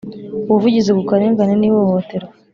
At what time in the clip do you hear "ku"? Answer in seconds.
0.97-1.03